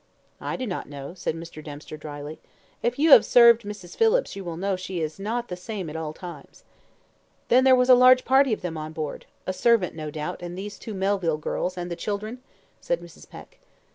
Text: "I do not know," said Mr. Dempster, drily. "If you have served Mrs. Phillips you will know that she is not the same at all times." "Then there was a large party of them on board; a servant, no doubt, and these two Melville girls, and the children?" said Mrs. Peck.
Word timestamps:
"I 0.39 0.55
do 0.55 0.65
not 0.65 0.89
know," 0.89 1.13
said 1.13 1.35
Mr. 1.35 1.63
Dempster, 1.63 1.95
drily. 1.95 2.39
"If 2.81 2.97
you 2.97 3.11
have 3.11 3.23
served 3.23 3.61
Mrs. 3.61 3.95
Phillips 3.95 4.35
you 4.35 4.43
will 4.43 4.57
know 4.57 4.71
that 4.71 4.79
she 4.79 4.99
is 4.99 5.19
not 5.19 5.47
the 5.47 5.55
same 5.55 5.91
at 5.91 5.95
all 5.95 6.11
times." 6.11 6.63
"Then 7.49 7.65
there 7.65 7.75
was 7.75 7.87
a 7.87 7.93
large 7.93 8.25
party 8.25 8.51
of 8.51 8.61
them 8.61 8.77
on 8.79 8.93
board; 8.93 9.27
a 9.45 9.53
servant, 9.53 9.93
no 9.93 10.09
doubt, 10.09 10.41
and 10.41 10.57
these 10.57 10.79
two 10.79 10.95
Melville 10.95 11.37
girls, 11.37 11.77
and 11.77 11.91
the 11.91 11.95
children?" 11.95 12.41
said 12.79 12.99
Mrs. 12.99 13.29
Peck. 13.29 13.59